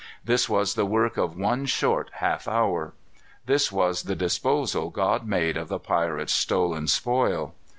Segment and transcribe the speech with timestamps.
[0.25, 2.95] This was the work of one short half hour.
[3.45, 7.53] This was the disposal God made of the pirates' stolen spoil.